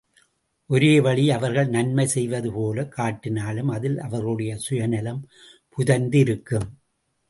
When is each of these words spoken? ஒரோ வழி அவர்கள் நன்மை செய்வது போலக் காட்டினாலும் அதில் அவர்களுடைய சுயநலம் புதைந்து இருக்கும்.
ஒரோ 0.69 1.01
வழி 1.01 1.31
அவர்கள் 1.31 1.67
நன்மை 1.67 2.07
செய்வது 2.07 2.51
போலக் 2.51 2.93
காட்டினாலும் 2.97 3.69
அதில் 3.71 3.99
அவர்களுடைய 3.99 4.57
சுயநலம் 4.57 5.27
புதைந்து 5.69 6.19
இருக்கும். 6.19 6.77